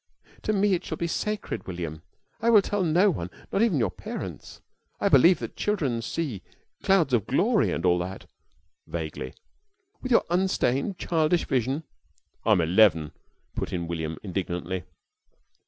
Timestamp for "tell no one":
2.63-3.29